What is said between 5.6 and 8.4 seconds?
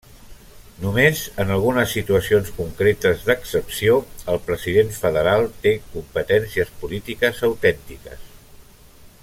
té competències polítiques autèntiques.